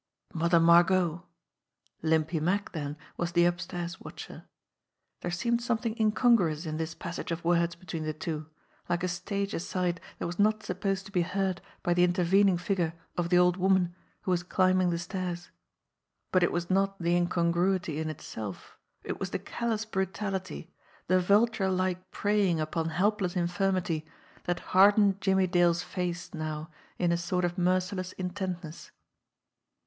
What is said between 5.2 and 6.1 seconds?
seemed something